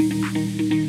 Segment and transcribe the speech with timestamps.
[0.00, 0.79] Música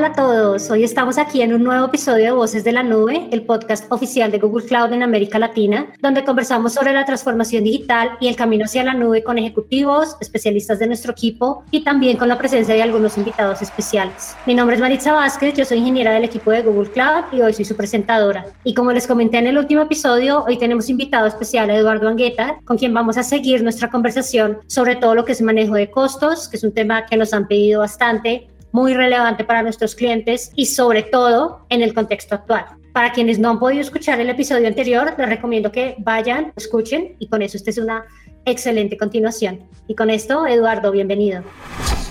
[0.00, 3.28] Hola a todos, hoy estamos aquí en un nuevo episodio de Voces de la Nube,
[3.32, 8.16] el podcast oficial de Google Cloud en América Latina, donde conversamos sobre la transformación digital
[8.18, 12.28] y el camino hacia la nube con ejecutivos, especialistas de nuestro equipo y también con
[12.28, 14.34] la presencia de algunos invitados especiales.
[14.46, 17.52] Mi nombre es Maritza Vázquez, yo soy ingeniera del equipo de Google Cloud y hoy
[17.52, 18.46] soy su presentadora.
[18.64, 22.58] Y como les comenté en el último episodio, hoy tenemos invitado especial a Eduardo Angueta,
[22.64, 26.48] con quien vamos a seguir nuestra conversación sobre todo lo que es manejo de costos,
[26.48, 30.66] que es un tema que nos han pedido bastante muy relevante para nuestros clientes y
[30.66, 32.66] sobre todo en el contexto actual.
[32.92, 37.28] Para quienes no han podido escuchar el episodio anterior, les recomiendo que vayan, escuchen y
[37.28, 38.04] con eso esta es una
[38.44, 39.60] excelente continuación.
[39.86, 41.42] Y con esto, Eduardo, bienvenido.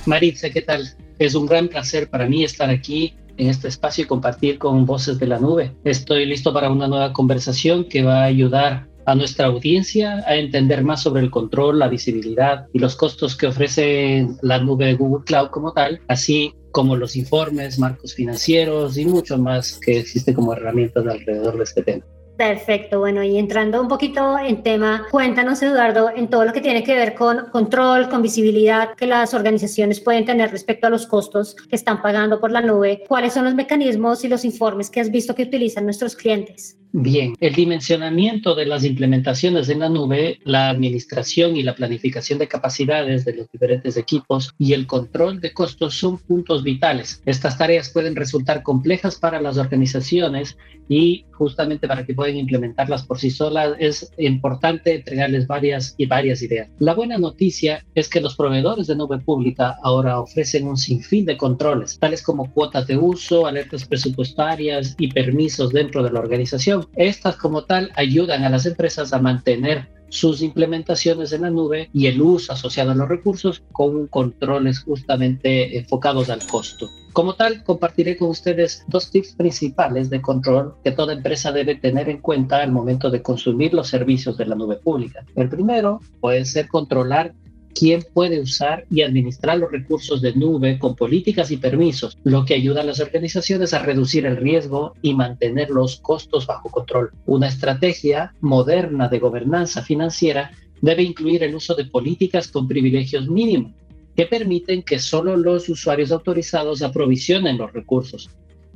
[0.05, 0.87] Maritza, ¿qué tal?
[1.17, 5.17] Es un gran placer para mí estar aquí en este espacio y compartir con Voces
[5.17, 5.73] de la Nube.
[5.83, 10.83] Estoy listo para una nueva conversación que va a ayudar a nuestra audiencia a entender
[10.83, 15.25] más sobre el control, la visibilidad y los costos que ofrece la nube de Google
[15.25, 20.53] Cloud como tal, así como los informes, marcos financieros y mucho más que existe como
[20.53, 22.05] herramientas alrededor de este tema.
[22.37, 26.83] Perfecto, bueno, y entrando un poquito en tema, cuéntanos, Eduardo, en todo lo que tiene
[26.83, 31.55] que ver con control, con visibilidad que las organizaciones pueden tener respecto a los costos
[31.55, 35.11] que están pagando por la nube, ¿cuáles son los mecanismos y los informes que has
[35.11, 36.78] visto que utilizan nuestros clientes?
[36.91, 42.47] Bien, el dimensionamiento de las implementaciones en la nube, la administración y la planificación de
[42.47, 47.21] capacidades de los diferentes equipos y el control de costos son puntos vitales.
[47.27, 53.19] Estas tareas pueden resultar complejas para las organizaciones y justamente para que puedan implementarlas por
[53.19, 56.69] sí solas es importante entregarles varias y varias ideas.
[56.79, 61.37] La buena noticia es que los proveedores de nube pública ahora ofrecen un sinfín de
[61.37, 67.35] controles, tales como cuotas de uso, alertas presupuestarias y permisos dentro de la organización estas
[67.35, 72.21] como tal ayudan a las empresas a mantener sus implementaciones en la nube y el
[72.21, 76.89] uso asociado a los recursos con controles justamente enfocados al costo.
[77.13, 82.07] Como tal, compartiré con ustedes dos tips principales de control que toda empresa debe tener
[82.07, 85.25] en cuenta al momento de consumir los servicios de la nube pública.
[85.35, 87.33] El primero puede ser controlar
[87.73, 92.55] quién puede usar y administrar los recursos de nube con políticas y permisos, lo que
[92.55, 97.11] ayuda a las organizaciones a reducir el riesgo y mantener los costos bajo control.
[97.25, 103.73] Una estrategia moderna de gobernanza financiera debe incluir el uso de políticas con privilegios mínimos
[104.15, 108.29] que permiten que solo los usuarios autorizados aprovisionen los recursos.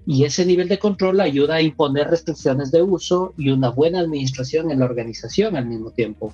[0.05, 4.71] Y ese nivel de control ayuda a imponer restricciones de uso y una buena administración
[4.71, 6.33] en la organización al mismo tiempo.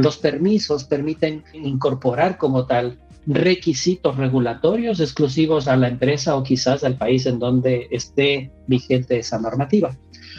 [0.00, 6.96] Los permisos permiten incorporar como tal requisitos regulatorios exclusivos a la empresa o quizás al
[6.96, 9.94] país en donde esté vigente esa normativa.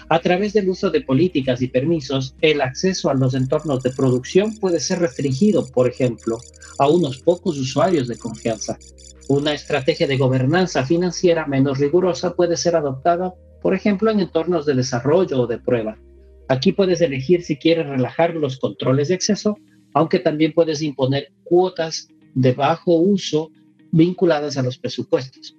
[0.09, 4.57] A través del uso de políticas y permisos, el acceso a los entornos de producción
[4.57, 6.39] puede ser restringido, por ejemplo,
[6.79, 8.79] a unos pocos usuarios de confianza.
[9.27, 14.73] Una estrategia de gobernanza financiera menos rigurosa puede ser adoptada, por ejemplo, en entornos de
[14.73, 15.99] desarrollo o de prueba
[16.51, 19.57] Aquí puedes elegir si quieres relajar los controles de acceso,
[19.93, 23.51] aunque también puedes imponer cuotas de bajo uso
[23.93, 25.55] vinculadas a los presupuestos,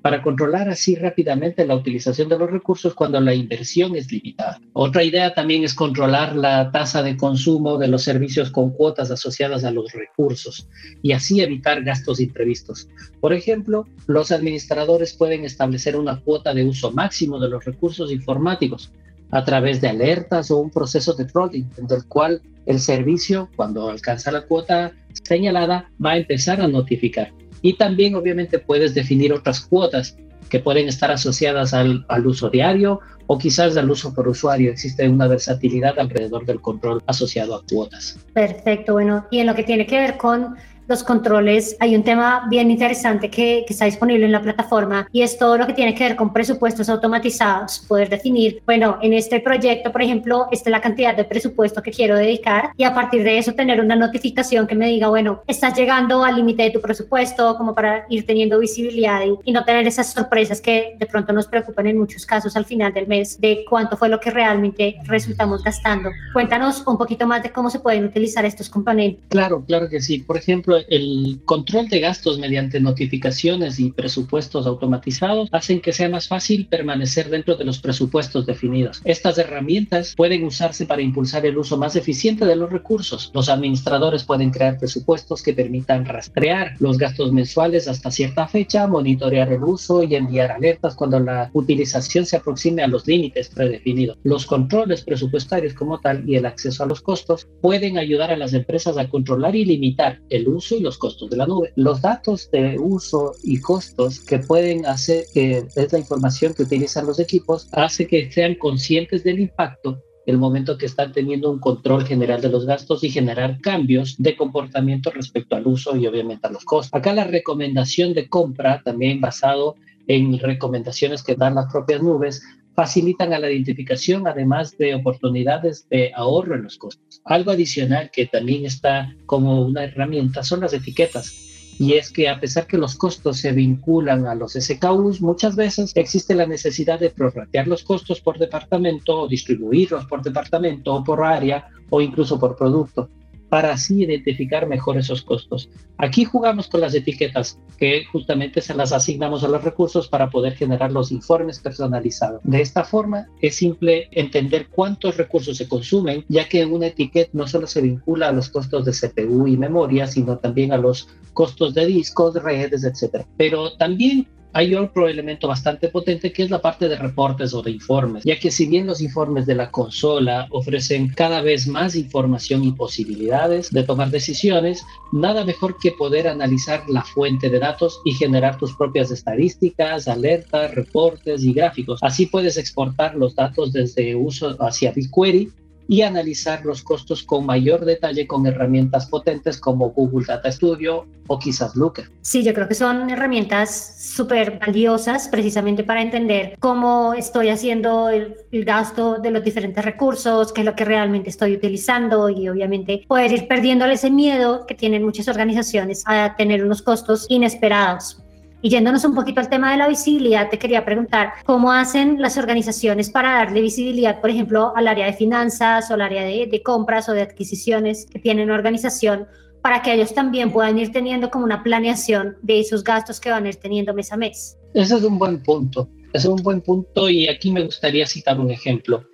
[0.00, 4.60] para controlar así rápidamente la utilización de los recursos cuando la inversión es limitada.
[4.74, 9.64] Otra idea también es controlar la tasa de consumo de los servicios con cuotas asociadas
[9.64, 10.68] a los recursos
[11.02, 12.88] y así evitar gastos imprevistos.
[13.18, 18.92] Por ejemplo, los administradores pueden establecer una cuota de uso máximo de los recursos informáticos
[19.30, 23.88] a través de alertas o un proceso de trolling, en el cual el servicio, cuando
[23.88, 27.32] alcanza la cuota señalada, va a empezar a notificar.
[27.62, 30.16] Y también obviamente puedes definir otras cuotas
[30.48, 34.72] que pueden estar asociadas al, al, uso diario o quizás al uso por usuario.
[34.72, 38.18] Existe una versatilidad alrededor del control asociado a cuotas.
[38.32, 40.56] Perfecto, bueno, y en lo que tiene que ver con
[40.88, 45.38] los controles, hay un tema bien interesante que, está disponible en la plataforma y es
[45.38, 49.92] todo lo que tiene que ver con presupuestos automatizados, poder definir, bueno, en este proyecto,
[49.92, 53.36] por ejemplo, esta es la cantidad de presupuesto que quiero dedicar y a partir de
[53.36, 57.56] eso tener una notificación que me diga, bueno, estás llegando al límite de tu presupuesto,
[57.58, 61.86] como para ir teniendo visibilidad y no tener esas sorpresas que de pronto nos preocupan
[61.86, 66.10] en muchos casos al final del mes de cuánto fue lo que realmente resultamos gastando.
[66.32, 69.22] Cuéntanos un poquito más de cómo se pueden utilizar estos componentes.
[69.28, 70.20] Claro, claro que sí.
[70.20, 76.28] Por ejemplo, el control de gastos mediante notificaciones y presupuestos automatizados hacen que sea más
[76.28, 79.00] fácil permanecer dentro de los presupuestos definidos.
[79.04, 83.30] Estas herramientas pueden usarse para impulsar el uso más eficiente de los recursos.
[83.34, 89.52] Los administradores pueden crear presupuestos que permitan rastrear los gastos mensuales hasta cierta fecha, monitorear
[89.52, 94.18] el uso y enviar alertas cuando la utilización se aproxime a los límites predefinidos.
[94.22, 98.52] Los controles presupuestarios como tal y el acceso a los costos pueden ayudar a las
[98.52, 101.72] empresas a controlar y limitar el uso y los costos de la nube.
[101.74, 107.06] Los datos de uso y costos que pueden hacer, que es la información que utilizan
[107.06, 112.04] los equipos, hace que sean conscientes del impacto el momento que están teniendo un control
[112.04, 116.50] general de los gastos y generar cambios de comportamiento respecto al uso y obviamente a
[116.50, 116.92] los costos.
[116.92, 119.76] Acá la recomendación de compra, también basado
[120.06, 122.42] en recomendaciones que dan las propias nubes,
[122.78, 127.20] facilitan a la identificación, además de oportunidades de ahorro en los costos.
[127.24, 131.34] Algo adicional que también está como una herramienta son las etiquetas
[131.80, 135.90] y es que a pesar que los costos se vinculan a los SKUs, muchas veces
[135.96, 141.24] existe la necesidad de prorratear los costos por departamento o distribuirlos por departamento o por
[141.24, 143.10] área o incluso por producto
[143.48, 145.68] para así identificar mejor esos costos.
[145.96, 150.54] Aquí jugamos con las etiquetas que justamente se las asignamos a los recursos para poder
[150.54, 152.40] generar los informes personalizados.
[152.44, 157.46] De esta forma es simple entender cuántos recursos se consumen, ya que una etiqueta no
[157.46, 161.74] solo se vincula a los costos de CPU y memoria, sino también a los costos
[161.74, 163.24] de discos, redes, etc.
[163.36, 164.26] Pero también
[164.58, 168.40] hay otro elemento bastante potente que es la parte de reportes o de informes, ya
[168.40, 173.70] que si bien los informes de la consola ofrecen cada vez más información y posibilidades
[173.70, 178.74] de tomar decisiones, nada mejor que poder analizar la fuente de datos y generar tus
[178.74, 182.00] propias estadísticas, alertas, reportes y gráficos.
[182.02, 185.52] Así puedes exportar los datos desde uso hacia BigQuery
[185.88, 191.38] y analizar los costos con mayor detalle con herramientas potentes como Google Data Studio o
[191.38, 192.10] quizás Looker.
[192.20, 198.36] Sí, yo creo que son herramientas súper valiosas precisamente para entender cómo estoy haciendo el,
[198.64, 203.32] gasto de los diferentes recursos, qué es lo que realmente estoy utilizando y obviamente poder
[203.32, 208.22] ir perdiéndole ese miedo que tienen muchas organizaciones a tener unos costos inesperados.
[208.60, 212.36] Y yéndonos un poquito al tema de la visibilidad, te quería preguntar cómo hacen las
[212.38, 217.08] organizaciones para darle visibilidad, por ejemplo, al área de finanzas o al área de, compras
[217.08, 219.26] o de adquisiciones que tienen una organización
[219.62, 223.44] para que ellos también puedan ir teniendo como una planeación de esos gastos que van
[223.44, 224.56] a ir teniendo mes a mes.
[224.74, 225.88] Ese es un buen punto.
[226.12, 229.04] Ese es un buen punto y aquí me gustaría citar un ejemplo.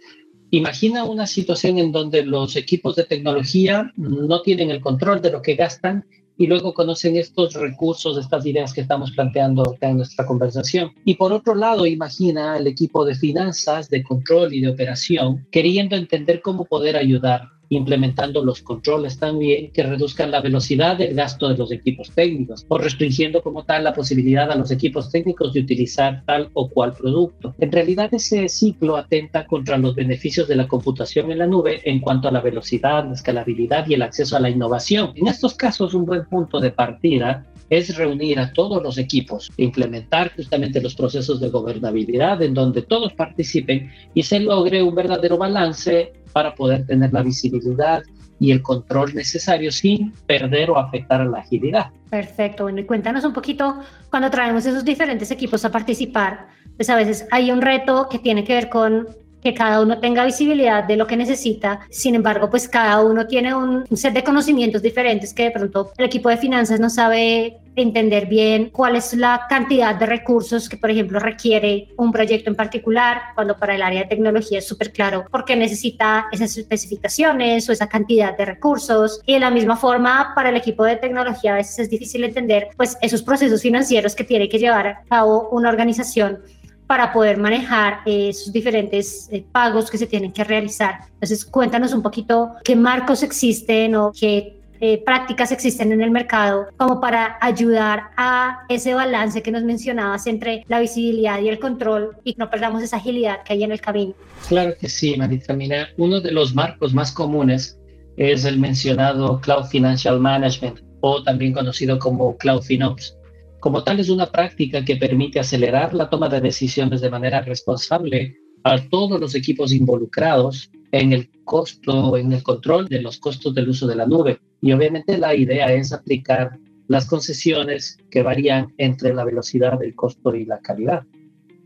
[0.52, 5.42] Imagina una situación en donde los equipos de tecnología no tienen el control de lo
[5.42, 10.92] que gastan y luego conocen estos recursos, estas ideas que estamos planteando en nuestra conversación.
[11.04, 15.96] Y por otro lado, imagina el equipo de finanzas, de control y de operación queriendo
[15.96, 21.56] entender cómo poder ayudar implementando los controles también que reduzcan la velocidad del gasto de
[21.56, 26.22] los equipos técnicos o restringiendo como tal la posibilidad a los equipos técnicos de utilizar
[26.26, 27.54] tal o cual producto.
[27.58, 32.00] En realidad ese ciclo atenta contra los beneficios de la computación en la nube en
[32.00, 35.12] cuanto a la velocidad, la escalabilidad y el acceso a la innovación.
[35.14, 40.32] En estos casos un buen punto de partida es reunir a todos los equipos, implementar
[40.34, 46.12] justamente los procesos de gobernabilidad en donde todos participen y se logre un verdadero balance
[46.32, 48.02] para poder tener la visibilidad
[48.40, 51.90] y el control necesario sin perder o afectar a la agilidad.
[52.10, 52.64] Perfecto.
[52.64, 57.26] Bueno, y cuéntanos un poquito, cuando traemos esos diferentes equipos a participar, pues a veces
[57.30, 59.08] hay un reto que tiene que ver con
[59.44, 61.80] que cada uno tenga visibilidad de lo que necesita.
[61.90, 66.06] Sin embargo, pues cada uno tiene un, set de conocimientos diferentes que de pronto el
[66.06, 70.90] equipo de finanzas no sabe entender bien cuál es la cantidad de recursos que, por
[70.90, 75.24] ejemplo, requiere un proyecto en particular, cuando para el área de tecnología es súper claro
[75.30, 79.20] porque necesita esas especificaciones o esa cantidad de recursos.
[79.26, 82.68] Y de la misma forma, para el equipo de tecnología a veces es difícil entender
[82.76, 86.38] pues esos procesos financieros que tiene que llevar a cabo una organización
[86.86, 91.00] para poder manejar esos diferentes eh, pagos que se tienen que realizar.
[91.14, 96.66] Entonces, cuéntanos un poquito qué marcos existen o qué eh, prácticas existen en el mercado
[96.76, 102.16] como para ayudar a ese balance que nos mencionabas entre la visibilidad y el control
[102.24, 104.14] y no perdamos esa agilidad que hay en el camino.
[104.48, 105.54] Claro que sí, Marita.
[105.54, 107.78] Mira, uno de los marcos más comunes
[108.16, 113.16] es el mencionado Cloud Financial Management o también conocido como Cloud FinOps
[113.64, 118.36] como tal, es una práctica que permite acelerar la toma de decisiones de manera responsable
[118.62, 123.70] a todos los equipos involucrados en el costo, en el control de los costos del
[123.70, 124.38] uso de la nube.
[124.60, 130.34] Y obviamente la idea es aplicar las concesiones que varían entre la velocidad, el costo
[130.34, 131.04] y la calidad.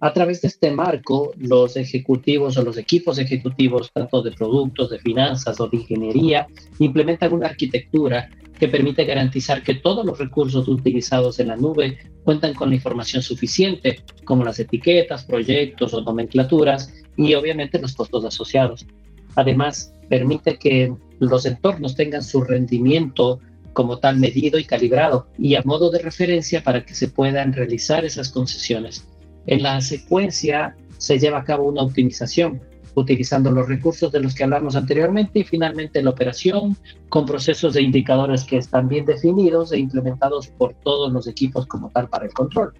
[0.00, 5.00] A través de este marco, los ejecutivos o los equipos ejecutivos, tanto de productos, de
[5.00, 6.46] finanzas o de ingeniería,
[6.78, 8.28] implementan una arquitectura
[8.60, 13.22] que permite garantizar que todos los recursos utilizados en la nube cuentan con la información
[13.22, 18.86] suficiente, como las etiquetas, proyectos o nomenclaturas y obviamente los costos asociados.
[19.34, 23.40] Además, permite que los entornos tengan su rendimiento
[23.72, 28.04] como tal medido y calibrado y a modo de referencia para que se puedan realizar
[28.04, 29.04] esas concesiones.
[29.46, 32.60] En la secuencia se lleva a cabo una optimización
[32.94, 36.76] utilizando los recursos de los que hablamos anteriormente y finalmente la operación
[37.08, 41.90] con procesos de indicadores que están bien definidos e implementados por todos los equipos como
[41.90, 42.74] tal para el control.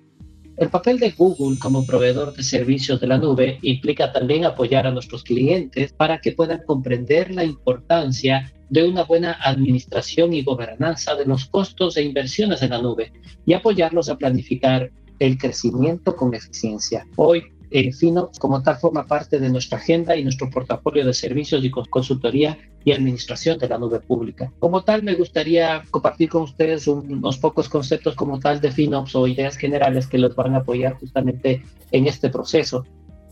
[0.57, 4.91] El papel de Google como proveedor de servicios de la nube implica también apoyar a
[4.91, 11.27] nuestros clientes para que puedan comprender la importancia de una buena administración y gobernanza de
[11.27, 13.13] los costos e inversiones en la nube
[13.47, 17.07] y apoyarlos a planificar el crecimiento con eficiencia.
[17.17, 21.65] Hoy, el FINO como tal forma parte de nuestra agenda y nuestro portafolio de servicios
[21.65, 24.53] y consultoría y administración de la nube pública.
[24.59, 29.27] Como tal, me gustaría compartir con ustedes unos pocos conceptos como tal de FinOps o
[29.27, 32.87] ideas generales que los van a apoyar justamente en este proceso,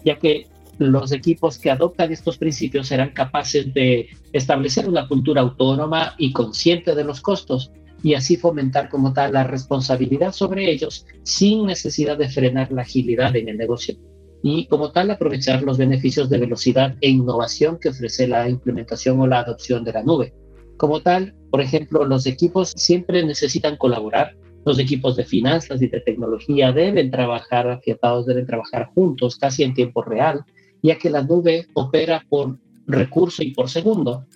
[0.04, 0.46] ya que
[0.78, 6.94] los equipos que adoptan estos principios serán capaces de establecer una cultura autónoma y consciente
[6.94, 7.72] de los costos
[8.02, 13.34] y así fomentar como tal la responsabilidad sobre ellos sin necesidad de frenar la agilidad
[13.36, 13.96] en el negocio
[14.42, 19.26] y como tal aprovechar los beneficios de velocidad e innovación que ofrece la implementación o
[19.26, 20.34] la adopción de la nube.
[20.76, 24.36] Como tal, por ejemplo, los equipos siempre necesitan colaborar.
[24.64, 29.74] Los equipos de finanzas y de tecnología deben trabajar afiatados, deben trabajar juntos, casi en
[29.74, 30.44] tiempo real,
[30.82, 34.26] ya que la nube opera por recurso y por segundo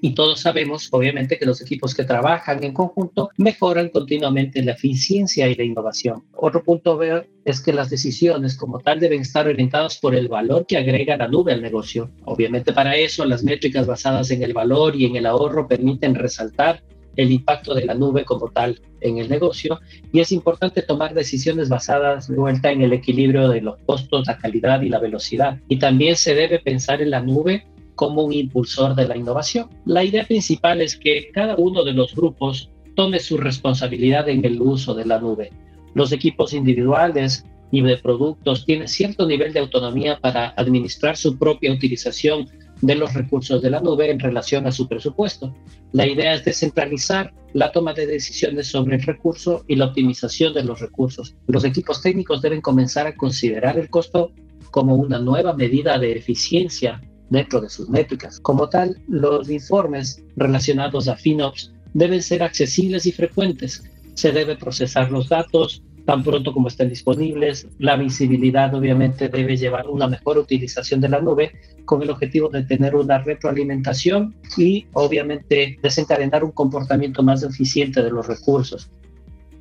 [0.00, 5.48] y todos sabemos, obviamente, que los equipos que trabajan en conjunto mejoran continuamente la eficiencia
[5.48, 6.24] y la innovación.
[6.32, 10.66] Otro punto veo es que las decisiones como tal deben estar orientadas por el valor
[10.66, 12.10] que agrega la nube al negocio.
[12.24, 16.82] Obviamente para eso las métricas basadas en el valor y en el ahorro permiten resaltar
[17.16, 19.80] el impacto de la nube como tal en el negocio
[20.12, 24.38] y es importante tomar decisiones basadas de vuelta en el equilibrio de los costos, la
[24.38, 25.58] calidad y la velocidad.
[25.68, 27.66] Y también se debe pensar en la nube
[28.00, 29.68] como un impulsor de la innovación.
[29.84, 34.58] La idea principal es que cada uno de los grupos tome su responsabilidad en el
[34.62, 35.52] uso de la nube.
[35.92, 41.74] Los equipos individuales y de productos tienen cierto nivel de autonomía para administrar su propia
[41.74, 42.48] utilización
[42.80, 45.54] de los recursos de la nube en relación a su presupuesto.
[45.92, 50.64] La idea es descentralizar la toma de decisiones sobre el recurso y la optimización de
[50.64, 51.34] los recursos.
[51.48, 54.32] Los equipos técnicos deben comenzar a considerar el costo
[54.70, 58.40] como una nueva medida de eficiencia dentro de sus métricas.
[58.40, 63.82] Como tal, los informes relacionados a FinOps deben ser accesibles y frecuentes.
[64.14, 67.68] Se debe procesar los datos tan pronto como estén disponibles.
[67.78, 71.52] La visibilidad obviamente debe llevar una mejor utilización de la nube
[71.84, 78.10] con el objetivo de tener una retroalimentación y obviamente desencadenar un comportamiento más eficiente de
[78.10, 78.90] los recursos.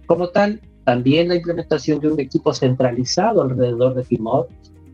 [0.08, 4.52] Como tal, también la implementación de un equipo centralizado alrededor de FinOps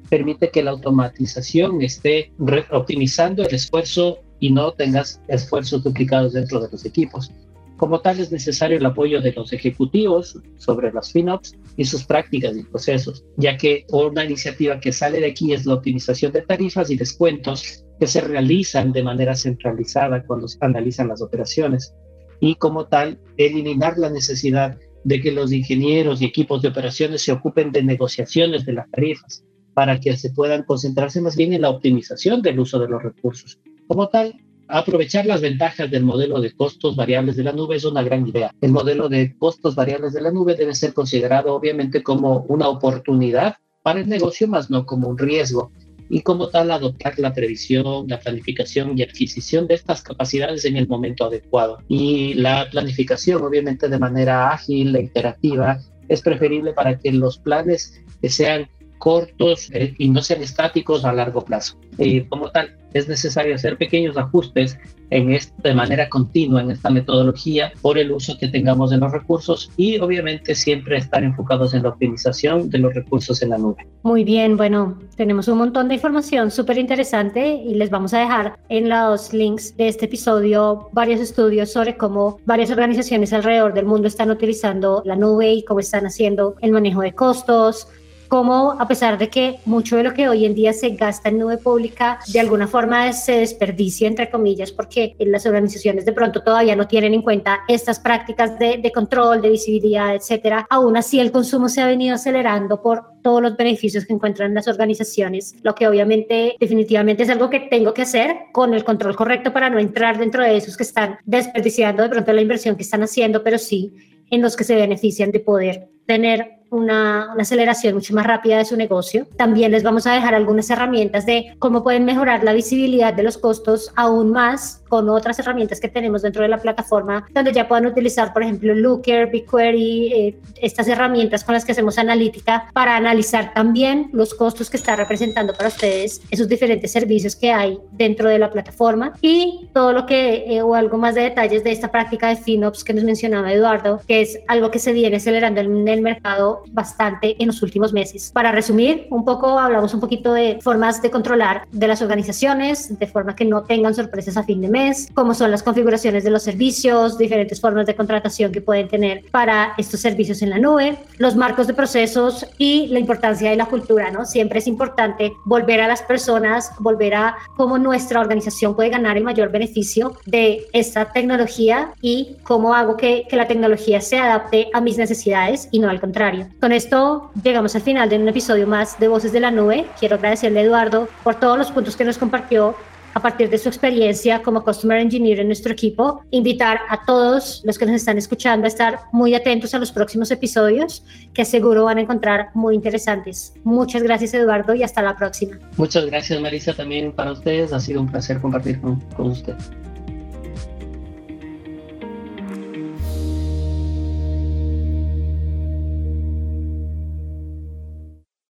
[0.10, 2.32] permite que la automatización esté
[2.72, 7.32] optimizando el esfuerzo y no tengas esfuerzos duplicados dentro de los equipos.
[7.78, 12.56] Como tal, es necesario el apoyo de los ejecutivos sobre las FinOps y sus prácticas
[12.56, 16.90] y procesos, ya que una iniciativa que sale de aquí es la optimización de tarifas
[16.90, 21.94] y descuentos que se realizan de manera centralizada cuando se analizan las operaciones.
[22.40, 27.34] Y como tal, eliminar la necesidad de que los ingenieros y equipos de operaciones se
[27.34, 29.44] ocupen de negociaciones de las tarifas,
[29.76, 33.60] para que se puedan concentrarse más bien en la optimización del uso de los recursos.
[33.88, 34.34] Como tal,
[34.68, 38.52] aprovechar las ventajas del modelo de costos variables de la nube es una gran idea.
[38.62, 43.58] El modelo de costos variables de la nube debe ser considerado obviamente como una oportunidad
[43.84, 45.72] para el negocio, más no como un riesgo.
[46.08, 50.88] Y como tal, adoptar la previsión, la planificación y adquisición de estas capacidades en el
[50.88, 51.80] momento adecuado.
[51.88, 58.02] Y la planificación, obviamente, de manera ágil e iterativa, es preferible para que los planes
[58.24, 61.78] sean cortos eh, y no sean estáticos a largo plazo.
[61.98, 64.78] Y como tal, es necesario hacer pequeños ajustes
[65.10, 69.12] en este, de manera continua en esta metodología por el uso que tengamos de los
[69.12, 73.86] recursos y obviamente siempre estar enfocados en la optimización de los recursos en la nube.
[74.04, 78.58] Muy bien, bueno, tenemos un montón de información súper interesante y les vamos a dejar
[78.70, 84.08] en los links de este episodio varios estudios sobre cómo varias organizaciones alrededor del mundo
[84.08, 87.90] están utilizando la nube y cómo están haciendo el manejo de costos,
[88.28, 91.40] cómo a pesar de que mucho de lo que hoy en día se gasta en
[91.40, 96.76] nube pública de alguna forma se desperdicia, entre comillas, porque las organizaciones de pronto todavía
[96.76, 100.66] no tienen en cuenta estas prácticas de, control, de visibilidad, etcétera.
[100.70, 104.68] Aún así, el consumo se ha venido acelerando por todos los beneficios que encuentran las
[104.68, 109.52] organizaciones, lo que obviamente definitivamente es algo que tengo que hacer con el control correcto
[109.52, 113.04] para no entrar dentro de esos que están desperdiciando de pronto la inversión que están
[113.04, 113.94] haciendo, pero sí
[114.30, 118.76] en los que se benefician de poder tener una, aceleración mucho más rápida de su
[118.76, 119.28] negocio.
[119.38, 123.38] También les vamos a dejar algunas herramientas de cómo pueden mejorar la visibilidad de los
[123.38, 127.86] costos aún más con otras herramientas que tenemos dentro de la plataforma, donde ya puedan
[127.86, 133.54] utilizar, por ejemplo, Looker, BigQuery, eh, estas herramientas con las que hacemos analítica para analizar
[133.54, 138.40] también los costos que está representando para ustedes esos diferentes servicios que hay dentro de
[138.40, 142.30] la plataforma y todo lo que, eh, o algo más de detalles de esta práctica
[142.30, 145.95] de FinOps que nos mencionaba Eduardo, que es algo que se viene acelerando en el
[146.02, 148.32] mercado bastante en los últimos meses.
[148.34, 153.08] Para resumir un poco, hablamos un poquito de formas de controlar de las organizaciones, de
[153.08, 156.44] forma que no tengan sorpresas a fin de mes, cómo son las configuraciones de los
[156.44, 161.36] servicios, diferentes formas de contratación que pueden tener para estos servicios en la nube, los
[161.36, 164.26] marcos de procesos y la importancia de la cultura, ¿no?
[164.26, 169.24] Siempre es importante volver a las personas, volver a cómo nuestra organización puede ganar el
[169.24, 174.82] mayor beneficio de esta tecnología y cómo hago que, que la tecnología se adapte a
[174.82, 176.48] mis necesidades y no al contrario.
[176.60, 179.86] Con esto llegamos al final de un episodio más de Voces de la Nube.
[180.00, 182.76] Quiero agradecerle a Eduardo por todos los puntos que nos compartió
[183.16, 187.78] a partir de su experiencia como Customer Engineer en nuestro equipo, invitar a todos los
[187.78, 191.02] que nos están escuchando a estar muy atentos a los próximos episodios
[191.34, 193.54] que seguro van a encontrar muy interesantes.
[193.64, 195.58] Muchas gracias Eduardo y hasta la próxima.
[195.78, 197.72] Muchas gracias Marisa también para ustedes.
[197.72, 199.56] Ha sido un placer compartir con, con usted.